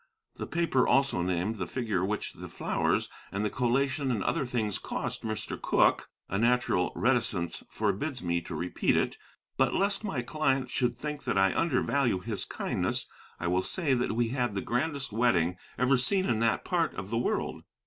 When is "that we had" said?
13.93-14.55